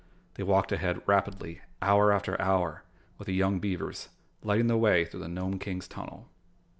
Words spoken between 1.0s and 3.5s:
rapidly hour after hour with the